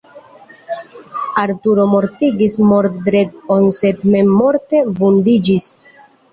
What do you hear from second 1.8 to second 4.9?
mortigis Mordred-on sed mem morte